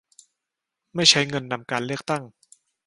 [0.95, 2.23] ไม่ใช้เงินนำการเลือกตั้ง